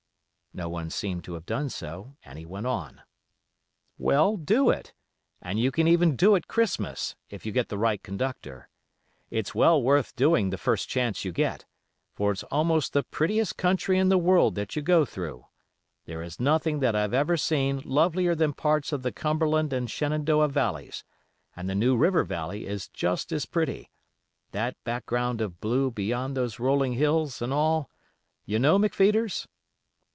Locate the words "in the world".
13.97-14.55